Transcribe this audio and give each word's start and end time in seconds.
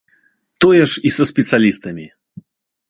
Тое 0.65 0.81
ж 0.93 1.03
і 1.11 1.11
са 1.19 1.23
спецыялістамі. 1.31 2.05